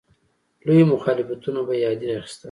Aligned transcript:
لوی 0.65 0.83
مخالفتونه 0.93 1.59
به 1.67 1.73
یې 1.79 1.85
عادي 1.87 2.07
اخیستل. 2.19 2.39